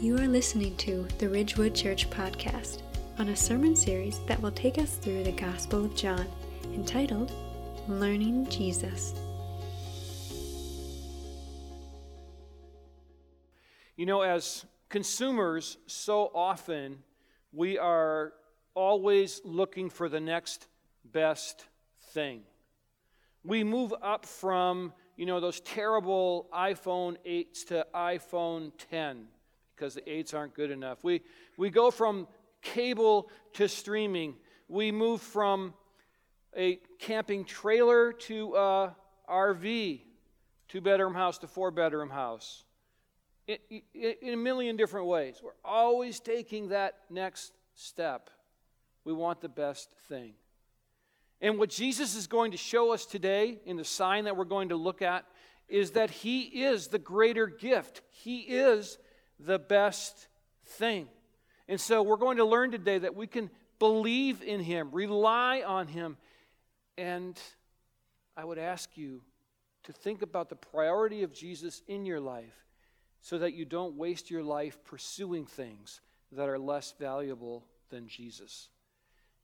[0.00, 2.82] You are listening to the Ridgewood Church Podcast
[3.18, 6.24] on a sermon series that will take us through the Gospel of John,
[6.66, 7.32] entitled
[7.88, 9.12] Learning Jesus.
[13.96, 17.02] You know, as consumers, so often
[17.52, 18.34] we are
[18.74, 20.68] always looking for the next
[21.06, 21.66] best
[22.12, 22.42] thing.
[23.42, 29.26] We move up from, you know, those terrible iPhone 8s to iPhone 10
[29.78, 31.04] because the 8s aren't good enough.
[31.04, 31.22] We,
[31.56, 32.26] we go from
[32.62, 34.34] cable to streaming.
[34.68, 35.74] We move from
[36.56, 38.90] a camping trailer to uh,
[39.28, 40.00] a RV,
[40.68, 42.64] two bedroom house to four bedroom house.
[43.46, 45.40] In, in, in a million different ways.
[45.42, 48.30] We're always taking that next step.
[49.04, 50.34] We want the best thing.
[51.40, 54.70] And what Jesus is going to show us today in the sign that we're going
[54.70, 55.24] to look at
[55.68, 58.02] is that He is the greater gift.
[58.10, 58.98] He is
[59.38, 60.28] the best
[60.64, 61.08] thing.
[61.68, 65.86] And so we're going to learn today that we can believe in Him, rely on
[65.86, 66.16] Him.
[66.96, 67.38] And
[68.36, 69.22] I would ask you
[69.84, 72.64] to think about the priority of Jesus in your life
[73.20, 76.00] so that you don't waste your life pursuing things
[76.32, 78.68] that are less valuable than Jesus.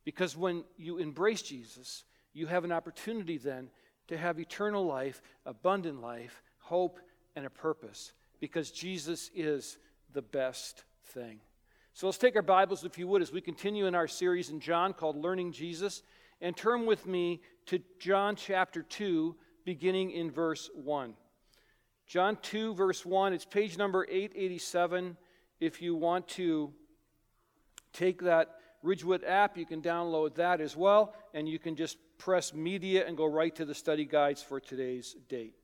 [0.04, 3.70] Because when you embrace Jesus, you have an opportunity then
[4.08, 6.98] to have eternal life, abundant life, hope,
[7.36, 8.12] and a purpose.
[8.40, 9.78] Because Jesus is
[10.14, 11.40] the best thing.
[11.92, 14.60] So let's take our Bibles, if you would, as we continue in our series in
[14.60, 16.02] John called Learning Jesus,
[16.40, 19.34] and turn with me to John chapter 2,
[19.64, 21.14] beginning in verse 1.
[22.06, 25.16] John 2, verse 1, it's page number 887.
[25.60, 26.72] If you want to
[27.92, 32.54] take that Ridgewood app, you can download that as well, and you can just press
[32.54, 35.54] media and go right to the study guides for today's date.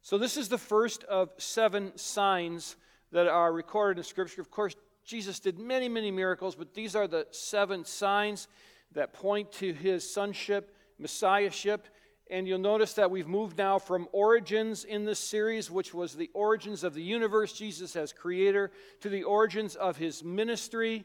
[0.00, 2.76] So, this is the first of seven signs
[3.12, 4.40] that are recorded in Scripture.
[4.40, 4.74] Of course,
[5.04, 8.48] Jesus did many, many miracles, but these are the seven signs
[8.92, 11.88] that point to his sonship, messiahship.
[12.30, 16.30] And you'll notice that we've moved now from origins in this series, which was the
[16.32, 18.70] origins of the universe, Jesus as creator,
[19.00, 21.04] to the origins of his ministry.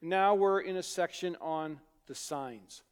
[0.00, 2.82] Now we're in a section on the signs.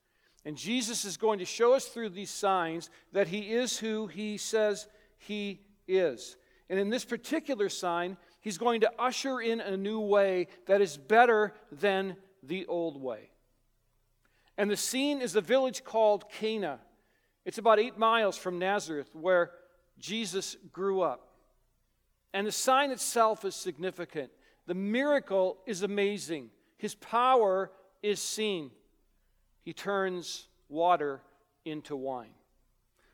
[0.44, 4.38] And Jesus is going to show us through these signs that he is who he
[4.38, 4.88] says
[5.18, 6.36] he is.
[6.70, 8.16] And in this particular sign,
[8.48, 13.28] He's going to usher in a new way that is better than the old way.
[14.56, 16.78] And the scene is a village called Cana.
[17.44, 19.50] It's about eight miles from Nazareth, where
[19.98, 21.28] Jesus grew up.
[22.32, 24.30] And the sign itself is significant.
[24.66, 26.48] The miracle is amazing.
[26.78, 27.70] His power
[28.02, 28.70] is seen.
[29.62, 31.20] He turns water
[31.66, 32.32] into wine.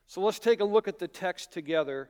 [0.07, 2.09] So let's take a look at the text together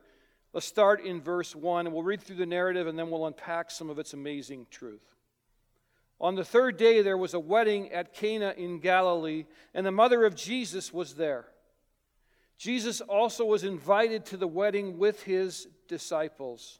[0.55, 3.69] Let's start in verse 1, and we'll read through the narrative and then we'll unpack
[3.69, 5.03] some of its amazing truth.
[6.21, 10.23] On the third day, there was a wedding at Cana in Galilee, and the mother
[10.23, 11.47] of Jesus was there.
[12.57, 16.79] Jesus also was invited to the wedding with his disciples.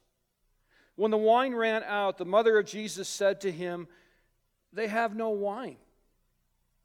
[0.95, 3.89] When the wine ran out, the mother of Jesus said to him,
[4.71, 5.75] They have no wine.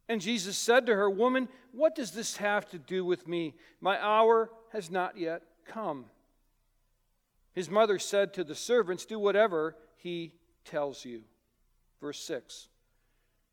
[0.09, 3.55] And Jesus said to her, Woman, what does this have to do with me?
[3.81, 6.07] My hour has not yet come.
[7.53, 10.35] His mother said to the servants, Do whatever he
[10.65, 11.23] tells you.
[12.01, 12.69] Verse 6.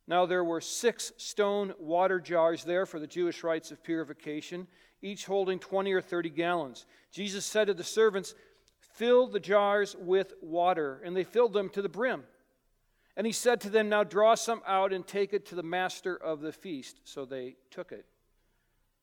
[0.08, 4.68] Now there were six stone water jars there for the Jewish rites of purification,
[5.02, 6.86] each holding 20 or 30 gallons.
[7.12, 8.34] Jesus said to the servants,
[8.80, 11.02] Fill the jars with water.
[11.03, 12.24] And they filled them to the brim.
[13.16, 16.16] And he said to them, Now draw some out and take it to the master
[16.16, 17.02] of the feast.
[17.03, 18.06] So they took it.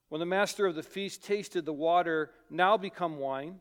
[0.09, 3.61] When the master of the feast tasted the water now become wine,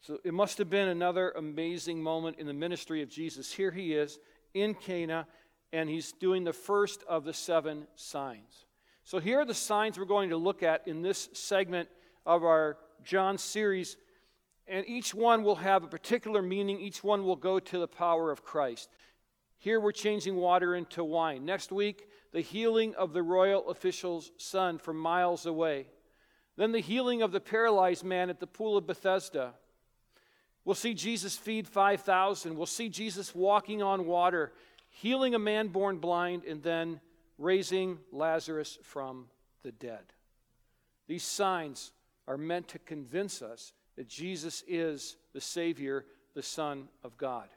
[0.00, 3.52] So it must have been another amazing moment in the ministry of Jesus.
[3.52, 4.18] Here he is
[4.54, 5.26] in Cana,
[5.72, 8.64] and he's doing the first of the seven signs.
[9.04, 11.88] So here are the signs we're going to look at in this segment
[12.24, 13.96] of our John series.
[14.66, 16.78] And each one will have a particular meaning.
[16.78, 18.90] Each one will go to the power of Christ.
[19.56, 21.44] Here we're changing water into wine.
[21.44, 25.86] Next week, the healing of the royal official's son from miles away.
[26.56, 29.54] Then the healing of the paralyzed man at the pool of Bethesda.
[30.68, 32.54] We'll see Jesus feed 5,000.
[32.54, 34.52] We'll see Jesus walking on water,
[34.90, 37.00] healing a man born blind, and then
[37.38, 39.28] raising Lazarus from
[39.62, 40.12] the dead.
[41.06, 41.92] These signs
[42.26, 46.04] are meant to convince us that Jesus is the Savior,
[46.34, 47.48] the Son of God.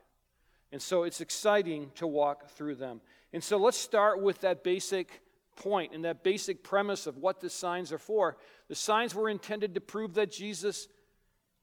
[0.72, 3.02] And so it's exciting to walk through them.
[3.34, 5.20] And so let's start with that basic
[5.56, 8.38] point and that basic premise of what the signs are for.
[8.68, 10.88] The signs were intended to prove that Jesus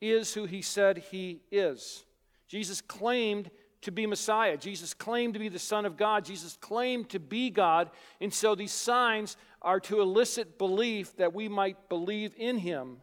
[0.01, 2.03] is who he said he is.
[2.47, 3.51] Jesus claimed
[3.81, 4.57] to be Messiah.
[4.57, 6.25] Jesus claimed to be the Son of God.
[6.25, 7.89] Jesus claimed to be God.
[8.19, 12.97] And so these signs are to elicit belief that we might believe in him,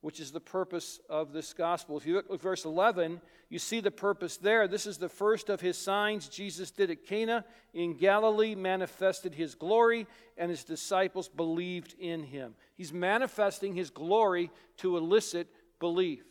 [0.00, 1.98] which is the purpose of this gospel.
[1.98, 3.20] If you look at verse 11,
[3.50, 4.66] you see the purpose there.
[4.66, 7.44] This is the first of his signs Jesus did at Cana
[7.74, 10.06] in Galilee, manifested his glory,
[10.38, 12.54] and his disciples believed in him.
[12.74, 15.48] He's manifesting his glory to elicit
[15.78, 16.24] belief.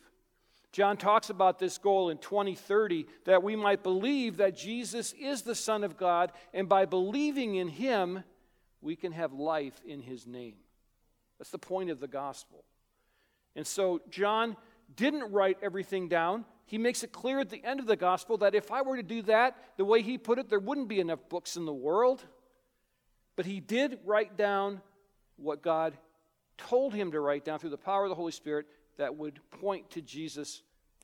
[0.72, 5.56] John talks about this goal in 2030 that we might believe that Jesus is the
[5.56, 8.24] Son of God, and by believing in him,
[8.82, 10.56] we can have life in his name.
[11.38, 12.64] That's the point of the gospel.
[13.56, 14.56] And so, John
[14.96, 16.46] didn't write everything down.
[16.66, 19.04] He makes it clear at the end of the gospel that if I were to
[19.04, 22.24] do that, the way he put it, there wouldn't be enough books in the world.
[23.36, 24.82] But he did write down
[25.36, 25.98] what God
[26.58, 28.68] told him to write down through the power of the Holy Spirit
[29.02, 30.62] that would point to Jesus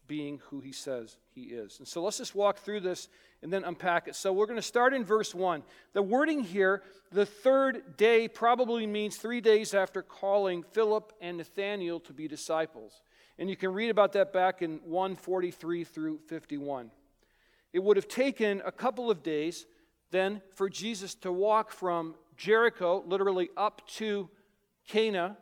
[0.07, 1.79] being who he says he is.
[1.79, 3.09] And so let's just walk through this
[3.41, 4.15] and then unpack it.
[4.15, 5.63] So we're going to start in verse 1.
[5.93, 11.99] The wording here, the third day, probably means three days after calling Philip and Nathanael
[12.01, 13.01] to be disciples.
[13.39, 16.91] And you can read about that back in 143 through 51.
[17.73, 19.65] It would have taken a couple of days
[20.11, 24.29] then for Jesus to walk from Jericho, literally up to
[24.87, 25.35] Cana.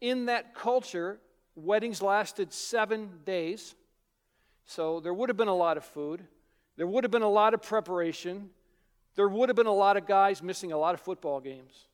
[0.00, 1.18] In that culture,
[1.56, 3.74] Weddings lasted seven days,
[4.66, 6.24] so there would have been a lot of food.
[6.76, 8.50] There would have been a lot of preparation.
[9.14, 11.88] There would have been a lot of guys missing a lot of football games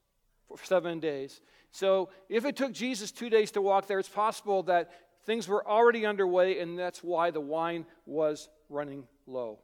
[0.48, 1.40] for seven days.
[1.70, 4.90] So if it took Jesus two days to walk there, it's possible that
[5.26, 9.58] things were already underway, and that's why the wine was running low.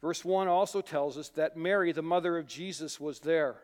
[0.00, 3.56] Verse 1 also tells us that Mary, the mother of Jesus, was there.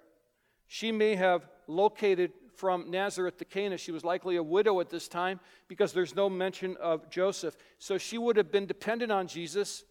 [0.68, 3.78] She may have located from Nazareth to Cana.
[3.78, 7.56] She was likely a widow at this time because there's no mention of Joseph.
[7.78, 9.82] So she would have been dependent on Jesus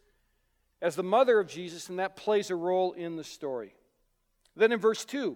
[0.79, 3.73] as the mother of Jesus, and that plays a role in the story.
[4.55, 5.35] Then in verse 2,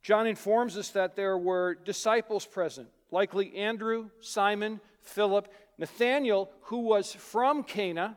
[0.00, 7.12] John informs us that there were disciples present, likely Andrew, Simon, Philip, Nathanael, who was
[7.12, 8.16] from Cana,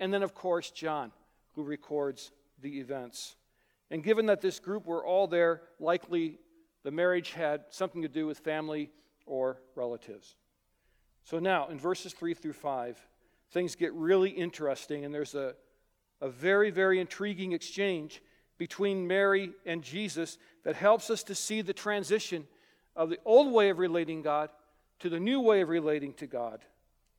[0.00, 1.12] and then, of course, John,
[1.54, 2.32] who records
[2.62, 3.36] the events.
[3.90, 6.38] And given that this group were all there, likely
[6.84, 8.90] the marriage had something to do with family
[9.26, 10.36] or relatives.
[11.24, 12.98] So now, in verses 3 through 5,
[13.50, 15.54] things get really interesting, and there's a,
[16.20, 18.22] a very, very intriguing exchange
[18.56, 22.46] between Mary and Jesus that helps us to see the transition
[22.96, 24.50] of the old way of relating God
[25.00, 26.64] to the new way of relating to God.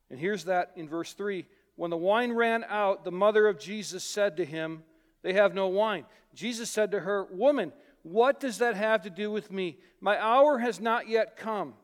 [0.09, 1.45] And here's that in verse 3
[1.75, 4.83] When the wine ran out, the mother of Jesus said to him,
[5.21, 6.05] They have no wine.
[6.33, 7.71] Jesus said to her, Woman,
[8.09, 9.77] what does that have to do with me?
[10.01, 11.75] My hour has not yet come.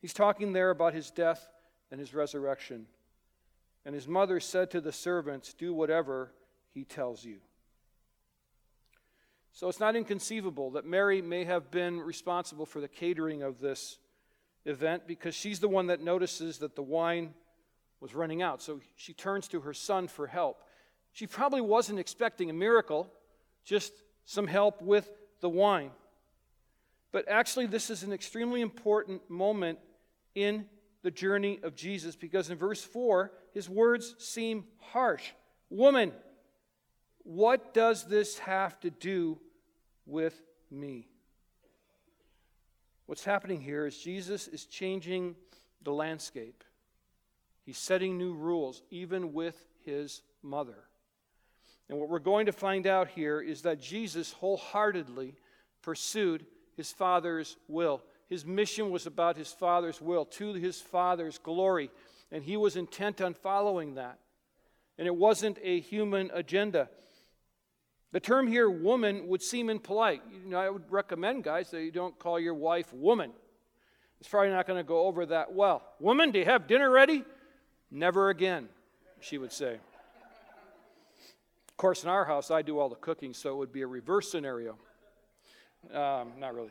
[0.00, 1.48] He's talking there about his death
[1.90, 2.86] and his resurrection.
[3.86, 6.32] And his mother said to the servants, Do whatever
[6.74, 7.38] he tells you.
[9.52, 13.98] So it's not inconceivable that Mary may have been responsible for the catering of this
[14.66, 17.32] event because she's the one that notices that the wine
[18.00, 18.60] was running out.
[18.60, 20.62] So she turns to her son for help.
[21.12, 23.10] She probably wasn't expecting a miracle,
[23.64, 23.92] just
[24.26, 25.08] some help with
[25.40, 25.90] the wine.
[27.12, 29.78] But actually, this is an extremely important moment
[30.34, 30.66] in
[31.02, 35.22] the journey of Jesus because in verse 4, his words seem harsh.
[35.70, 36.12] Woman,
[37.22, 39.38] what does this have to do
[40.06, 41.08] with me?
[43.06, 45.36] What's happening here is Jesus is changing
[45.82, 46.64] the landscape.
[47.64, 50.84] He's setting new rules, even with his mother.
[51.88, 55.34] And what we're going to find out here is that Jesus wholeheartedly
[55.82, 58.02] pursued his Father's will.
[58.28, 61.90] His mission was about his Father's will, to his Father's glory,
[62.32, 64.18] and he was intent on following that.
[64.96, 66.88] And it wasn't a human agenda.
[68.12, 70.22] The term here, woman, would seem impolite.
[70.32, 73.32] You know, I would recommend, guys, that you don't call your wife woman.
[74.20, 75.82] It's probably not going to go over that well.
[76.00, 77.24] Woman, do you have dinner ready?
[77.90, 78.68] Never again,
[79.20, 79.78] she would say.
[81.74, 83.86] Of course, in our house, I do all the cooking, so it would be a
[83.88, 84.78] reverse scenario.
[85.92, 86.70] Um, not really.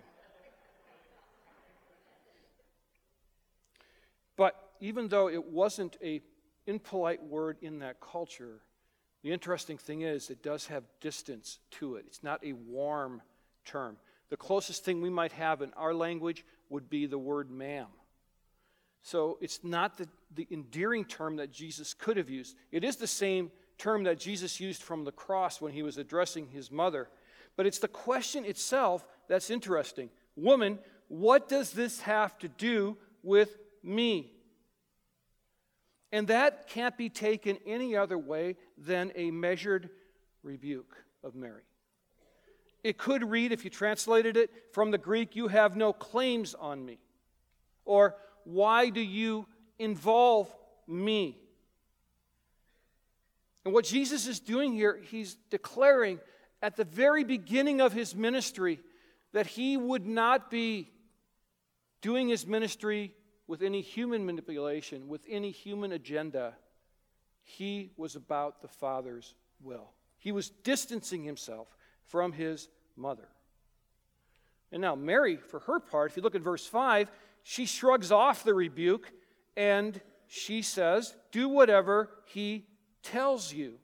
[4.37, 6.21] But even though it wasn't a
[6.67, 8.61] impolite word in that culture,
[9.23, 12.05] the interesting thing is it does have distance to it.
[12.07, 13.21] It's not a warm
[13.65, 13.97] term.
[14.29, 17.87] The closest thing we might have in our language would be the word ma'am.
[19.01, 22.55] So it's not the, the endearing term that Jesus could have used.
[22.71, 26.47] It is the same term that Jesus used from the cross when he was addressing
[26.47, 27.09] his mother.
[27.55, 30.09] But it's the question itself that's interesting.
[30.35, 34.31] Woman, what does this have to do with me?
[36.11, 39.89] And that can't be taken any other way than a measured
[40.43, 41.63] rebuke of Mary.
[42.83, 46.85] It could read, if you translated it from the Greek, you have no claims on
[46.85, 46.99] me.
[47.85, 49.47] Or, why do you
[49.79, 50.53] involve
[50.87, 51.37] me?
[53.65, 56.19] And what Jesus is doing here, he's declaring
[56.61, 58.79] at the very beginning of his ministry
[59.31, 60.89] that he would not be
[62.01, 63.13] doing his ministry
[63.47, 66.55] with any human manipulation, with any human agenda.
[67.41, 69.91] He was about the Father's will.
[70.17, 71.67] He was distancing himself
[72.05, 73.27] from his mother.
[74.71, 77.11] And now, Mary, for her part, if you look at verse 5,
[77.43, 79.11] she shrugs off the rebuke
[79.55, 82.65] and she says, Do whatever he
[83.03, 83.75] tells you.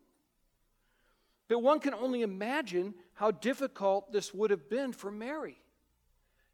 [1.48, 5.58] But one can only imagine how difficult this would have been for Mary.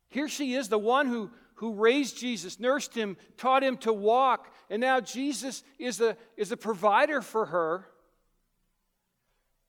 [0.10, 4.54] Here she is, the one who, who raised Jesus, nursed him, taught him to walk,
[4.70, 7.86] and now Jesus is a, is a provider for her.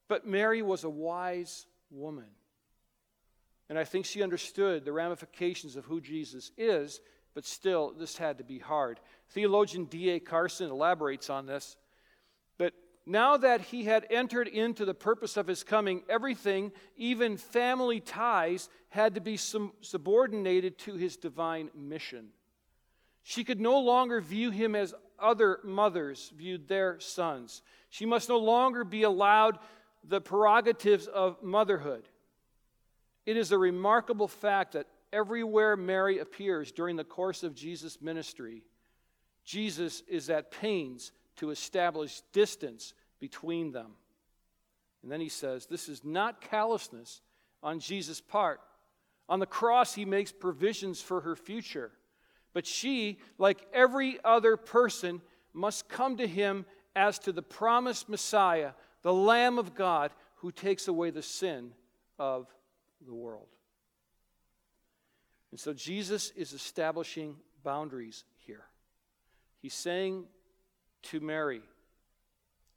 [0.07, 2.27] But Mary was a wise woman.
[3.69, 7.01] And I think she understood the ramifications of who Jesus is,
[7.33, 8.99] but still, this had to be hard.
[9.29, 10.19] Theologian D.A.
[10.19, 11.75] Carson elaborates on this.
[13.09, 18.67] Now that he had entered into the purpose of his coming, everything, even family ties,
[18.89, 22.27] had to be subordinated to his divine mission.
[23.23, 27.61] She could no longer view him as other mothers viewed their sons.
[27.89, 29.57] She must no longer be allowed
[30.03, 32.09] the prerogatives of motherhood.
[33.25, 38.63] It is a remarkable fact that everywhere Mary appears during the course of Jesus' ministry,
[39.45, 43.91] Jesus is at pains to establish distance between them.
[45.03, 47.21] And then he says, This is not callousness
[47.63, 48.61] on Jesus' part.
[49.29, 51.91] On the cross, he makes provisions for her future.
[52.53, 55.21] But she, like every other person,
[55.53, 56.65] must come to him
[56.95, 61.71] as to the promised Messiah, the Lamb of God, who takes away the sin
[62.17, 62.47] of
[63.05, 63.47] the world.
[65.51, 68.65] And so Jesus is establishing boundaries here.
[69.61, 70.25] He's saying
[71.07, 71.61] to Mary,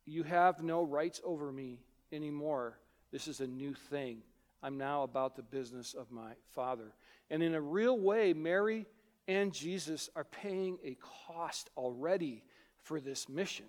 [0.06, 1.78] You have no rights over me
[2.12, 2.78] anymore.
[3.12, 4.22] This is a new thing.
[4.62, 6.92] I'm now about the business of my Father.
[7.30, 8.86] And in a real way, Mary
[9.28, 10.96] and Jesus are paying a
[11.26, 12.42] cost already
[12.82, 13.66] for this mission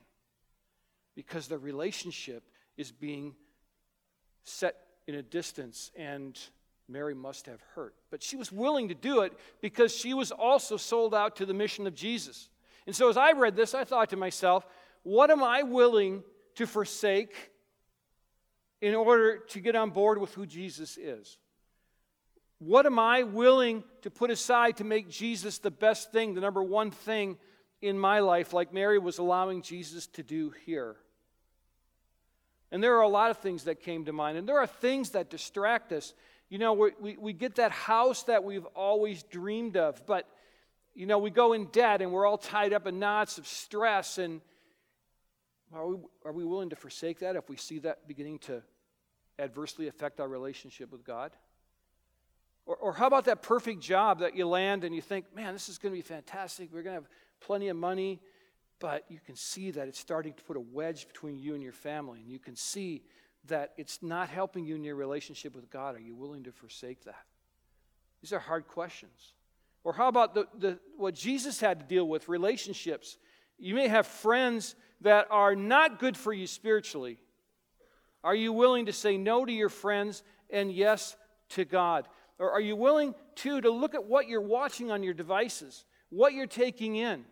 [1.15, 2.43] because the relationship
[2.77, 3.35] is being
[4.43, 4.75] set
[5.07, 6.39] in a distance and
[6.87, 7.95] Mary must have hurt.
[8.09, 11.53] But she was willing to do it because she was also sold out to the
[11.53, 12.49] mission of Jesus.
[12.91, 14.67] And so as I read this, I thought to myself,
[15.03, 16.23] what am I willing
[16.55, 17.33] to forsake
[18.81, 21.37] in order to get on board with who Jesus is?
[22.59, 26.61] What am I willing to put aside to make Jesus the best thing, the number
[26.61, 27.37] one thing
[27.81, 30.97] in my life, like Mary was allowing Jesus to do here?
[32.73, 35.11] And there are a lot of things that came to mind, and there are things
[35.11, 36.13] that distract us.
[36.49, 40.27] You know, we, we, we get that house that we've always dreamed of, but
[40.93, 44.17] you know, we go in debt and we're all tied up in knots of stress.
[44.17, 44.41] And
[45.73, 48.61] are we, are we willing to forsake that if we see that beginning to
[49.39, 51.31] adversely affect our relationship with God?
[52.65, 55.69] Or, or how about that perfect job that you land and you think, man, this
[55.69, 56.69] is going to be fantastic.
[56.71, 58.21] We're going to have plenty of money.
[58.79, 61.71] But you can see that it's starting to put a wedge between you and your
[61.71, 62.19] family.
[62.19, 63.03] And you can see
[63.47, 65.95] that it's not helping you in your relationship with God.
[65.95, 67.23] Are you willing to forsake that?
[68.21, 69.33] These are hard questions.
[69.83, 73.17] Or how about the, the, what Jesus had to deal with relationships?
[73.57, 77.17] You may have friends that are not good for you spiritually.
[78.23, 81.15] Are you willing to say no to your friends and yes
[81.49, 82.07] to God?
[82.37, 86.33] Or are you willing, too, to look at what you're watching on your devices, what
[86.33, 87.25] you're taking in?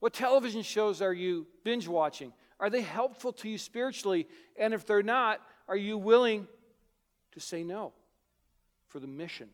[0.00, 2.32] What television shows are you binge watching?
[2.58, 4.28] Are they helpful to you spiritually?
[4.56, 6.46] And if they're not, are you willing
[7.32, 7.92] to say no
[8.88, 9.48] for the mission?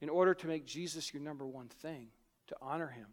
[0.00, 2.08] In order to make Jesus your number one thing,
[2.48, 3.06] to honor him,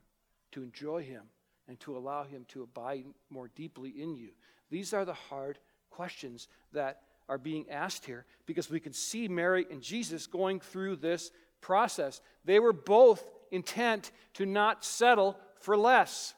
[0.52, 1.24] to enjoy him,
[1.68, 4.30] and to allow him to abide more deeply in you?
[4.70, 5.60] These are the hard
[5.90, 10.98] questions that are being asked here because we can see Mary and Jesus going through
[10.98, 12.22] this process.
[12.44, 16.34] They were both intent to not settle for less.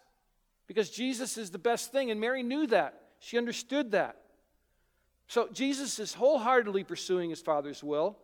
[0.68, 2.12] because Jesus is the best thing.
[2.12, 3.02] And Mary knew that.
[3.20, 4.18] She understood that.
[5.28, 8.18] So Jesus is wholeheartedly pursuing his Father's will.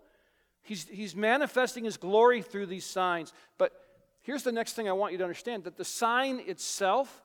[0.64, 3.34] He's, he's manifesting his glory through these signs.
[3.58, 3.74] But
[4.22, 7.24] here's the next thing I want you to understand that the sign itself,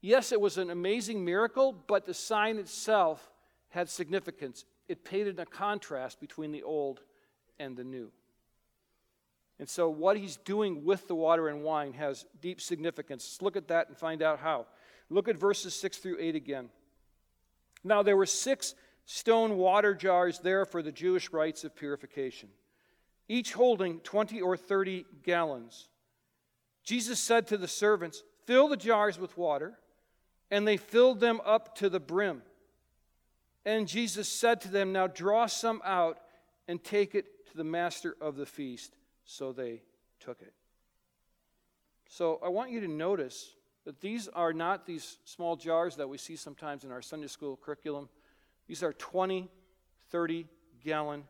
[0.00, 3.30] yes, it was an amazing miracle, but the sign itself
[3.70, 4.64] had significance.
[4.88, 7.00] It painted a contrast between the old
[7.58, 8.10] and the new.
[9.58, 13.24] And so, what he's doing with the water and wine has deep significance.
[13.24, 14.66] Let's look at that and find out how.
[15.10, 16.70] Look at verses 6 through 8 again.
[17.84, 18.74] Now, there were six
[19.06, 22.48] stone water jars there for the Jewish rites of purification,
[23.28, 25.88] each holding 20 or 30 gallons.
[26.82, 29.78] Jesus said to the servants, Fill the jars with water,
[30.50, 32.42] and they filled them up to the brim.
[33.64, 36.18] And Jesus said to them, Now draw some out
[36.68, 38.96] and take it to the master of the feast.
[39.24, 39.82] So they
[40.20, 40.52] took it.
[42.06, 46.18] So I want you to notice that these are not these small jars that we
[46.18, 48.08] see sometimes in our Sunday school curriculum.
[48.66, 49.48] These are 20,
[50.10, 50.46] 30
[50.84, 51.24] gallon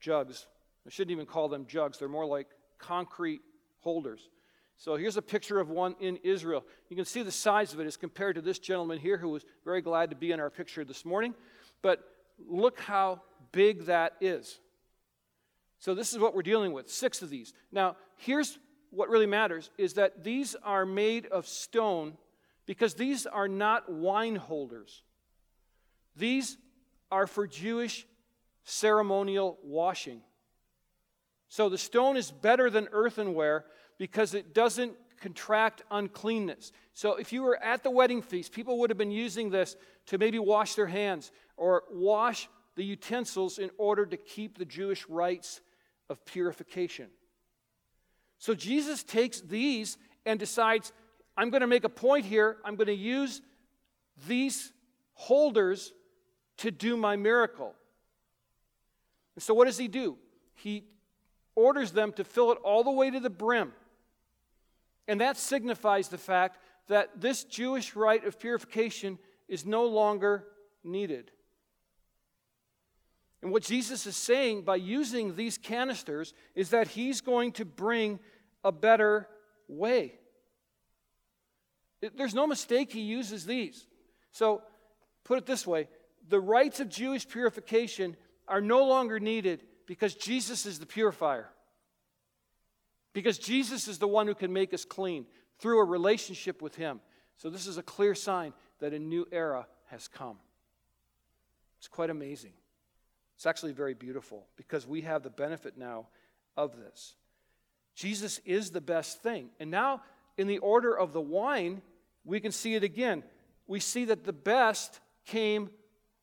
[0.00, 0.46] jugs.
[0.86, 3.40] I shouldn't even call them jugs, they're more like concrete
[3.80, 4.28] holders.
[4.76, 6.64] So here's a picture of one in Israel.
[6.88, 9.44] You can see the size of it as compared to this gentleman here who was
[9.64, 11.34] very glad to be in our picture this morning.
[11.80, 12.00] But
[12.48, 14.58] look how big that is.
[15.78, 17.52] So this is what we're dealing with, six of these.
[17.70, 18.58] Now, here's
[18.90, 22.16] what really matters is that these are made of stone
[22.66, 25.02] because these are not wine holders.
[26.16, 26.56] These
[27.10, 28.06] are for Jewish
[28.64, 30.20] ceremonial washing.
[31.48, 33.66] So the stone is better than earthenware
[33.98, 36.72] because it doesn't contract uncleanness.
[36.92, 40.18] So if you were at the wedding feast, people would have been using this to
[40.18, 45.60] maybe wash their hands or wash the utensils in order to keep the Jewish rites
[46.10, 47.08] of purification.
[48.38, 50.92] So Jesus takes these and decides,
[51.36, 52.56] I'm going to make a point here.
[52.64, 53.40] I'm going to use
[54.26, 54.72] these
[55.12, 55.92] holders
[56.58, 57.74] to do my miracle.
[59.34, 60.16] And so, what does he do?
[60.54, 60.84] He
[61.54, 63.72] orders them to fill it all the way to the brim.
[65.06, 70.44] And that signifies the fact that this Jewish rite of purification is no longer
[70.82, 71.30] needed.
[73.42, 78.18] And what Jesus is saying by using these canisters is that he's going to bring
[78.64, 79.28] a better
[79.68, 80.14] way.
[82.16, 83.86] There's no mistake he uses these.
[84.32, 84.62] So,
[85.24, 85.88] put it this way
[86.28, 88.16] the rites of Jewish purification
[88.48, 91.48] are no longer needed because Jesus is the purifier.
[93.12, 95.26] Because Jesus is the one who can make us clean
[95.58, 97.00] through a relationship with him.
[97.36, 100.38] So, this is a clear sign that a new era has come.
[101.78, 102.52] It's quite amazing.
[103.36, 106.06] It's actually very beautiful because we have the benefit now
[106.56, 107.14] of this.
[107.94, 109.50] Jesus is the best thing.
[109.60, 110.02] And now,
[110.36, 111.82] in the order of the wine,
[112.24, 113.22] we can see it again.
[113.66, 115.70] We see that the best came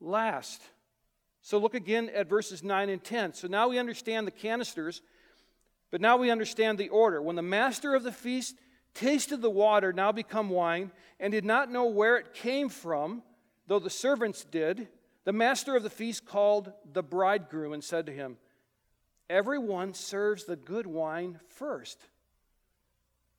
[0.01, 0.61] last.
[1.41, 3.33] So look again at verses 9 and 10.
[3.33, 5.01] So now we understand the canisters,
[5.89, 7.21] but now we understand the order.
[7.21, 8.55] When the master of the feast
[8.93, 13.23] tasted the water, now become wine, and did not know where it came from,
[13.67, 14.87] though the servants did,
[15.23, 18.37] the master of the feast called the bridegroom and said to him,
[19.29, 22.05] Everyone serves the good wine first.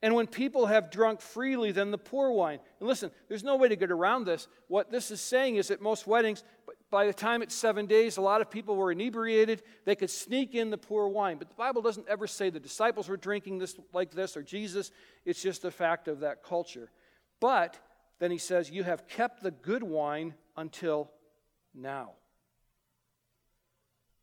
[0.03, 2.59] And when people have drunk freely, then the poor wine.
[2.81, 4.49] And listen, there's no way to get around this.
[4.67, 6.43] What this is saying is at most weddings,
[6.91, 9.63] by the time it's seven days, a lot of people were inebriated.
[9.85, 11.39] They could sneak in the poor wine.
[11.39, 14.91] But the Bible doesn't ever say the disciples were drinking this like this or Jesus.
[15.25, 16.91] It's just a fact of that culture.
[17.39, 17.79] But
[18.19, 21.13] then he says, You have kept the good wine until
[21.75, 22.13] now.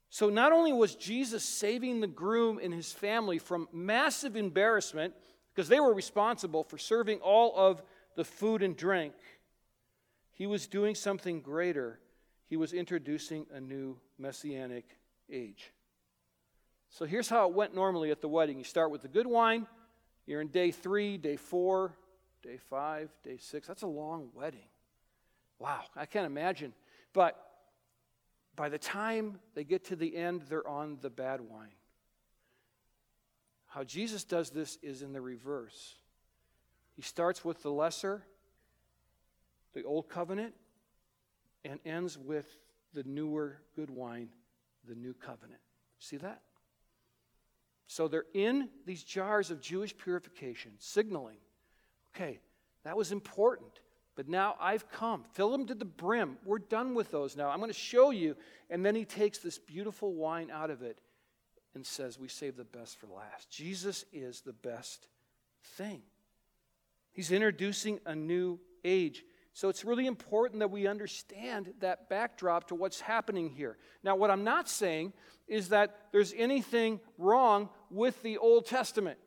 [0.10, 5.14] So, not only was Jesus saving the groom and his family from massive embarrassment,
[5.54, 7.84] because they were responsible for serving all of
[8.16, 9.14] the food and drink,
[10.32, 12.00] he was doing something greater.
[12.48, 14.86] He was introducing a new messianic
[15.30, 15.72] age.
[16.90, 19.68] So, here's how it went normally at the wedding you start with the good wine,
[20.26, 21.94] you're in day three, day four,
[22.42, 23.68] day five, day six.
[23.68, 24.68] That's a long wedding.
[25.60, 26.74] Wow, I can't imagine
[27.14, 27.36] but
[28.56, 31.70] by the time they get to the end, they're on the bad wine.
[33.70, 35.96] How Jesus does this is in the reverse.
[36.96, 38.24] He starts with the lesser,
[39.74, 40.54] the old covenant,
[41.64, 42.48] and ends with
[42.94, 44.30] the newer good wine,
[44.88, 45.62] the new covenant.
[46.00, 46.42] See that?
[47.88, 51.38] So they're in these jars of Jewish purification, signaling,
[52.16, 52.40] okay,
[52.84, 53.72] that was important.
[54.16, 55.24] But now I've come.
[55.34, 56.38] Fill them to the brim.
[56.44, 57.50] We're done with those now.
[57.50, 58.36] I'm going to show you.
[58.70, 61.00] And then he takes this beautiful wine out of it
[61.76, 63.50] and says, We save the best for last.
[63.50, 65.08] Jesus is the best
[65.78, 66.02] thing.
[67.12, 69.24] He's introducing a new age.
[69.54, 73.78] So it's really important that we understand that backdrop to what's happening here.
[74.04, 75.14] Now, what I'm not saying
[75.48, 79.18] is that there's anything wrong with the Old Testament,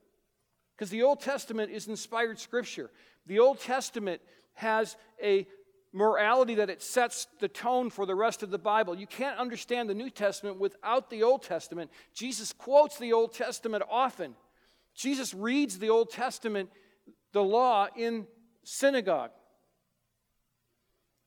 [0.74, 2.90] because the Old Testament is inspired scripture.
[3.26, 4.22] The Old Testament
[4.54, 5.46] has a
[5.92, 8.94] morality that it sets the tone for the rest of the Bible.
[8.94, 11.90] You can't understand the New Testament without the Old Testament.
[12.14, 14.34] Jesus quotes the Old Testament often.
[14.94, 16.70] Jesus reads the Old Testament,
[17.32, 18.26] the law, in
[18.64, 19.30] synagogue.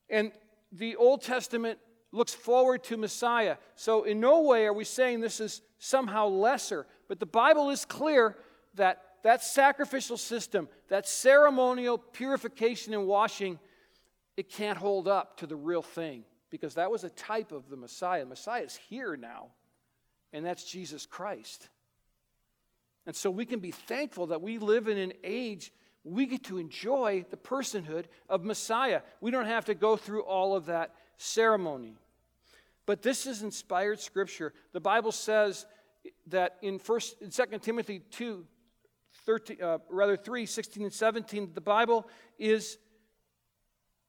[0.08, 0.32] And
[0.72, 1.78] the Old Testament
[2.12, 3.56] looks forward to Messiah.
[3.74, 7.84] So, in no way are we saying this is somehow lesser, but the Bible is
[7.84, 8.36] clear
[8.74, 13.58] that that sacrificial system, that ceremonial purification and washing,
[14.36, 17.76] it can't hold up to the real thing because that was a type of the
[17.76, 18.24] Messiah.
[18.24, 19.48] Messiah is here now,
[20.32, 21.68] and that's Jesus Christ.
[23.06, 25.72] And so we can be thankful that we live in an age
[26.06, 29.02] we get to enjoy the personhood of Messiah.
[29.20, 31.96] We don't have to go through all of that ceremony.
[32.86, 34.52] But this is inspired scripture.
[34.72, 35.66] The Bible says
[36.28, 38.46] that in first in 2 Timothy 2
[39.24, 42.06] 13, uh, rather 3 16 and 17 the Bible
[42.38, 42.78] is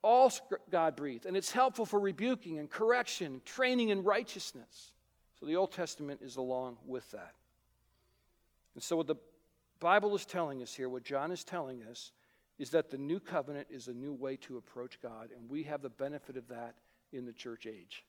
[0.08, 0.32] all
[0.72, 4.94] God breathed and it's helpful for rebuking and correction, training in righteousness.
[5.38, 7.34] So the Old Testament is along with that.
[8.74, 9.18] And so what the
[9.82, 12.14] Bible is telling us here, what John is telling us,
[12.58, 15.82] is that the new covenant is a new way to approach God, and we have
[15.82, 16.76] the benefit of that
[17.12, 18.06] in the church age.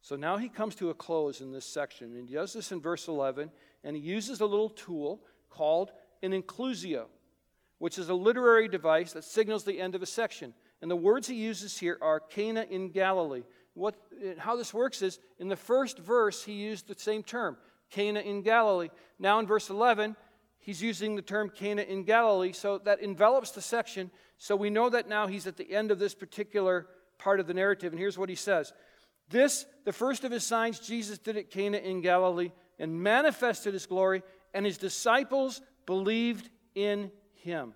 [0.00, 2.80] So now he comes to a close in this section, and he does this in
[2.80, 3.50] verse 11,
[3.84, 7.06] and he uses a little tool called an inclusio,
[7.82, 10.54] which is a literary device that signals the end of a section.
[10.82, 13.42] And the words he uses here are Cana in Galilee.
[13.74, 17.56] What, eh, how this works is in the first verse, he used the same term.
[17.90, 18.90] Cana in Galilee.
[19.18, 20.14] Now in verse 11,
[20.60, 24.12] he's using the term Cana in Galilee, so that envelops the section.
[24.38, 26.86] So we know that now he's at the end of this particular
[27.18, 27.92] part of the narrative.
[27.92, 28.72] And here's what he says
[29.28, 33.86] This, the first of his signs, Jesus did at Cana in Galilee and manifested his
[33.86, 34.22] glory,
[34.54, 37.10] and his disciples believed in
[37.42, 37.74] him.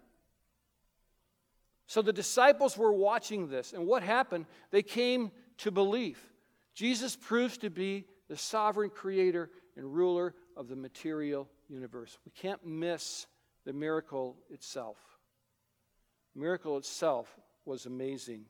[1.86, 4.46] So the disciples were watching this, and what happened?
[4.70, 6.18] They came to believe.
[6.74, 12.18] Jesus proves to be the sovereign creator and ruler of the material universe.
[12.24, 13.26] We can't miss
[13.64, 14.96] the miracle itself.
[16.34, 17.28] The miracle itself
[17.64, 18.44] was amazing.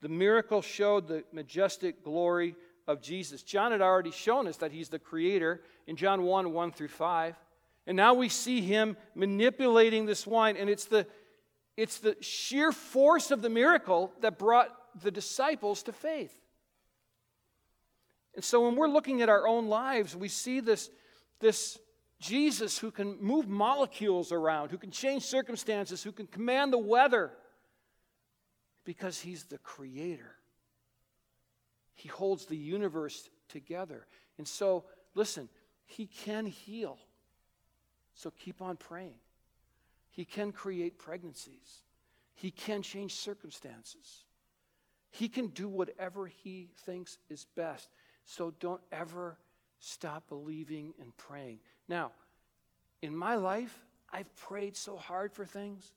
[0.00, 2.54] The miracle showed the majestic glory
[2.86, 3.42] of Jesus.
[3.42, 7.36] John had already shown us that he's the creator in John 1 1 through 5.
[7.86, 11.06] And now we see him manipulating this wine, and it's the,
[11.76, 14.68] it's the sheer force of the miracle that brought
[15.02, 16.34] the disciples to faith.
[18.34, 20.90] And so when we're looking at our own lives, we see this,
[21.40, 21.78] this
[22.18, 27.32] Jesus who can move molecules around, who can change circumstances, who can command the weather,
[28.84, 30.36] because he's the creator.
[31.94, 34.06] He holds the universe together.
[34.38, 35.48] And so, listen,
[35.84, 36.98] he can heal.
[38.14, 39.18] So keep on praying.
[40.10, 41.82] He can create pregnancies.
[42.34, 44.24] He can change circumstances.
[45.10, 47.88] He can do whatever he thinks is best.
[48.24, 49.38] So don't ever
[49.78, 51.58] stop believing and praying.
[51.88, 52.12] Now,
[53.02, 55.92] in my life, I've prayed so hard for things,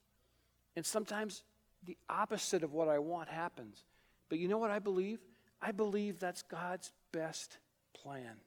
[0.75, 1.43] and sometimes
[1.86, 3.84] the opposite of what I want happens.
[4.30, 5.19] But you know what I believe?
[5.62, 7.58] I believe that's God's best
[7.93, 8.38] plan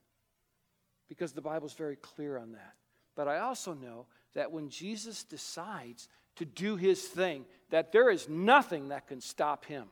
[1.08, 2.74] because the Bible's very clear on that.
[3.18, 8.28] But I also know that when Jesus decides to do his thing, that there is
[8.28, 9.86] nothing that can stop him.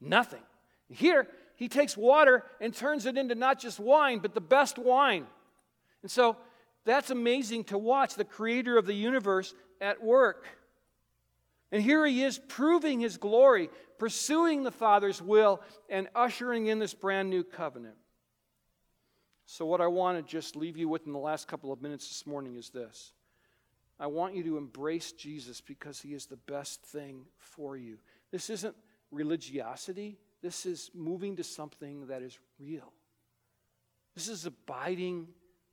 [0.00, 0.42] Nothing.
[0.88, 5.26] Here, he takes water and turns it into not just wine, but the best wine.
[6.02, 6.36] And so
[6.84, 10.46] that's amazing to watch the creator of the universe at work.
[11.72, 16.94] And here he is proving his glory, pursuing the Father's will, and ushering in this
[16.94, 17.96] brand new covenant.
[19.46, 22.08] So, what I want to just leave you with in the last couple of minutes
[22.08, 23.12] this morning is this
[23.98, 27.98] I want you to embrace Jesus because he is the best thing for you.
[28.30, 28.74] This isn't
[29.10, 32.92] religiosity, this is moving to something that is real.
[34.14, 35.28] This is abiding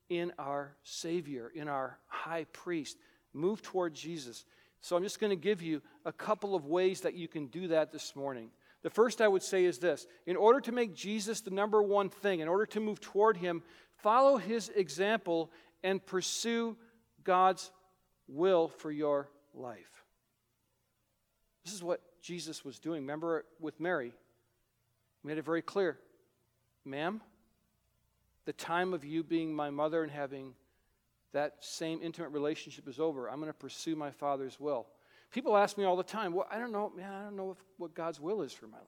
[0.09, 2.97] in our Savior, in our high priest.
[3.33, 4.45] Move toward Jesus.
[4.81, 7.67] So I'm just going to give you a couple of ways that you can do
[7.69, 8.49] that this morning.
[8.81, 12.09] The first I would say is this in order to make Jesus the number one
[12.09, 13.63] thing, in order to move toward Him,
[13.97, 15.51] follow His example
[15.83, 16.77] and pursue
[17.23, 17.71] God's
[18.27, 20.05] will for your life.
[21.65, 23.01] This is what Jesus was doing.
[23.01, 24.13] Remember with Mary,
[25.23, 25.97] made it very clear
[26.85, 27.21] ma'am,
[28.45, 30.53] the time of you being my mother and having
[31.33, 33.29] that same intimate relationship is over.
[33.29, 34.87] I'm going to pursue my Father's will.
[35.31, 37.93] People ask me all the time, well, I don't know, man, I don't know what
[37.93, 38.85] God's will is for my life.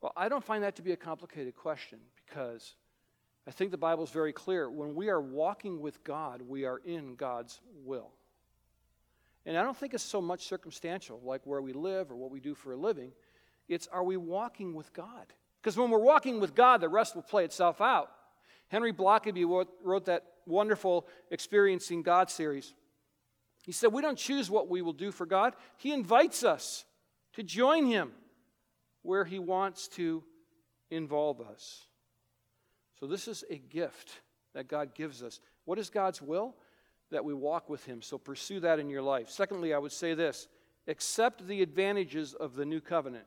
[0.00, 2.74] Well, I don't find that to be a complicated question because
[3.46, 4.70] I think the Bible is very clear.
[4.70, 8.10] When we are walking with God, we are in God's will.
[9.46, 12.40] And I don't think it's so much circumstantial, like where we live or what we
[12.40, 13.12] do for a living.
[13.68, 15.26] It's are we walking with God?
[15.60, 18.10] Because when we're walking with God, the rest will play itself out.
[18.68, 22.74] Henry Blackaby wrote, wrote that wonderful Experiencing God series.
[23.64, 26.84] He said, We don't choose what we will do for God, He invites us
[27.34, 28.12] to join Him
[29.02, 30.22] where He wants to
[30.90, 31.84] involve us.
[32.98, 34.20] So, this is a gift
[34.54, 35.40] that God gives us.
[35.64, 36.54] What is God's will?
[37.10, 38.02] That we walk with Him.
[38.02, 39.30] So, pursue that in your life.
[39.30, 40.48] Secondly, I would say this
[40.88, 43.26] accept the advantages of the new covenant.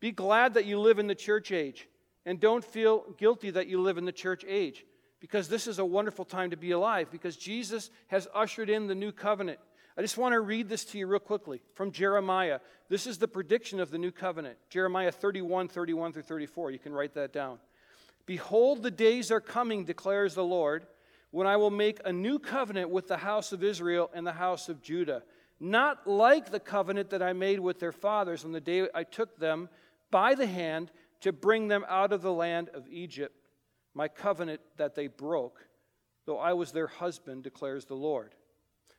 [0.00, 1.88] Be glad that you live in the church age,
[2.26, 4.84] and don't feel guilty that you live in the church age,
[5.24, 8.94] because this is a wonderful time to be alive, because Jesus has ushered in the
[8.94, 9.58] new covenant.
[9.96, 12.60] I just want to read this to you real quickly from Jeremiah.
[12.90, 14.58] This is the prediction of the new covenant.
[14.68, 16.72] Jeremiah 31, 31 through 34.
[16.72, 17.56] You can write that down.
[18.26, 20.86] Behold, the days are coming, declares the Lord,
[21.30, 24.68] when I will make a new covenant with the house of Israel and the house
[24.68, 25.22] of Judah,
[25.58, 29.38] not like the covenant that I made with their fathers on the day I took
[29.38, 29.70] them
[30.10, 30.90] by the hand
[31.22, 33.34] to bring them out of the land of Egypt,
[33.94, 35.66] my covenant that they broke,
[36.26, 38.34] though I was their husband, declares the Lord.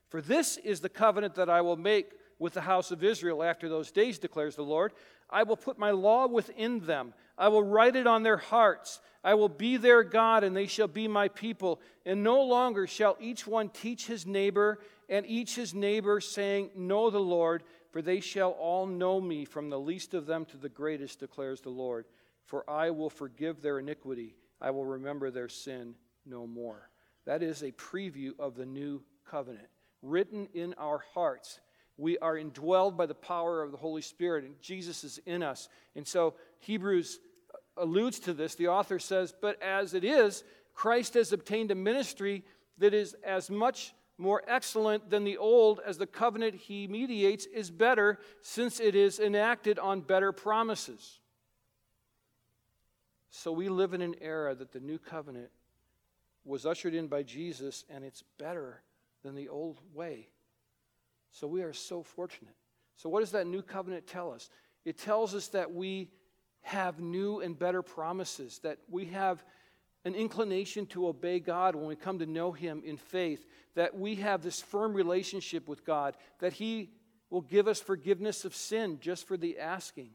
[0.09, 3.69] For this is the covenant that I will make with the house of Israel after
[3.69, 4.93] those days, declares the Lord.
[5.29, 9.01] I will put my law within them, I will write it on their hearts.
[9.25, 11.81] I will be their God, and they shall be my people.
[12.05, 14.79] And no longer shall each one teach his neighbor,
[15.09, 19.71] and each his neighbor, saying, Know the Lord, for they shall all know me, from
[19.71, 22.05] the least of them to the greatest, declares the Lord.
[22.45, 26.89] For I will forgive their iniquity, I will remember their sin no more.
[27.25, 29.67] That is a preview of the new covenant
[30.01, 31.59] written in our hearts.
[31.97, 35.69] We are indwelled by the power of the Holy Spirit, and Jesus is in us.
[35.95, 37.19] And so Hebrews
[37.77, 38.55] alludes to this.
[38.55, 42.43] The author says, But as it is, Christ has obtained a ministry
[42.77, 47.69] that is as much more excellent than the old as the covenant he mediates is
[47.69, 51.19] better, since it is enacted on better promises.
[53.37, 55.49] So we live in an era that the new covenant
[56.45, 58.81] was ushered in by Jesus, and it's better
[59.23, 60.29] than the old way.
[61.31, 62.55] So we are so fortunate.
[62.95, 64.49] So, what does that new covenant tell us?
[64.85, 66.11] It tells us that we
[66.61, 69.43] have new and better promises, that we have
[70.05, 73.45] an inclination to obey God when we come to know Him in faith,
[73.75, 76.89] that we have this firm relationship with God, that He
[77.29, 80.11] will give us forgiveness of sin just for the asking.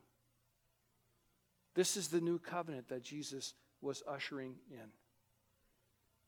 [1.74, 4.88] This is the new covenant that Jesus was ushering in.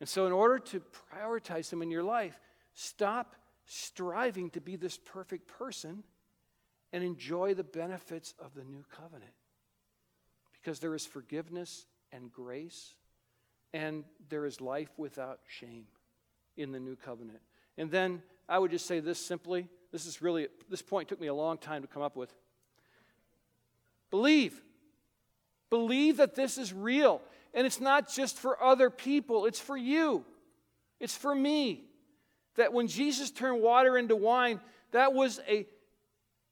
[0.00, 2.38] And so, in order to prioritize Him in your life,
[2.74, 6.02] Stop striving to be this perfect person
[6.92, 9.33] and enjoy the benefits of the new covenant.
[10.52, 12.94] Because there is forgiveness and grace,
[13.72, 15.87] and there is life without shame
[16.57, 17.40] in the new covenant.
[17.78, 21.26] And then I would just say this simply this is really, this point took me
[21.26, 22.35] a long time to come up with.
[24.11, 24.62] Believe.
[25.72, 27.22] Believe that this is real.
[27.54, 30.22] And it's not just for other people, it's for you,
[31.00, 31.85] it's for me.
[32.56, 35.66] That when Jesus turned water into wine, that was a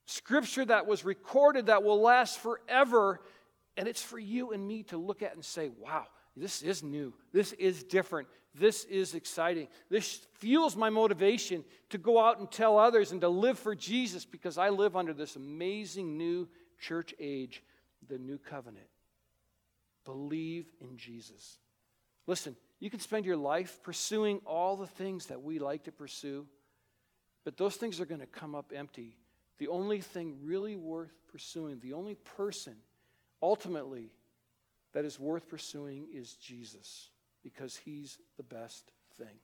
[0.07, 3.21] scripture that was recorded that will last forever.
[3.77, 7.13] And it's for you and me to look at and say, wow, this is new.
[7.31, 8.27] This is different.
[8.55, 9.69] This is exciting.
[9.91, 14.25] This fuels my motivation to go out and tell others and to live for Jesus
[14.25, 17.63] because I live under this amazing new church age,
[18.09, 18.87] the new covenant.
[20.05, 21.59] Believe in Jesus.
[22.27, 26.47] Listen, you can spend your life pursuing all the things that we like to pursue,
[27.45, 29.17] but those things are going to come up empty.
[29.59, 32.77] The only thing really worth pursuing, the only person
[33.43, 34.13] ultimately
[34.93, 37.11] that is worth pursuing is Jesus
[37.43, 39.39] because he's the best thing.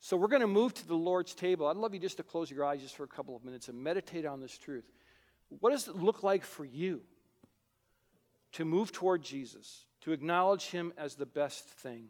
[0.00, 1.66] So we're going to move to the Lord's table.
[1.66, 3.82] I'd love you just to close your eyes just for a couple of minutes and
[3.82, 4.84] meditate on this truth.
[5.48, 7.02] What does it look like for you
[8.58, 9.86] to move toward Jesus?
[10.08, 12.08] to acknowledge Him as the best thing?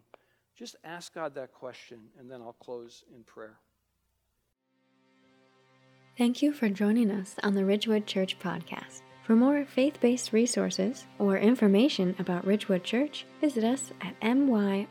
[0.55, 3.59] Just ask God that question, and then I'll close in prayer.
[6.17, 9.01] Thank you for joining us on the Ridgewood Church podcast.
[9.23, 14.89] For more faith based resources or information about Ridgewood Church, visit us at myrwc.org.